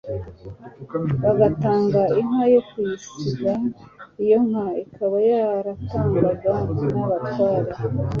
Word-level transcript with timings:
bagatanga 1.23 2.01
inka 2.19 2.43
yo 2.53 2.61
kuyisiga, 2.69 3.51
iyo 4.23 4.37
nka 4.47 4.65
ikaba 4.83 5.17
yaratangwaga 5.29 6.53
n'abatware. 6.91 7.71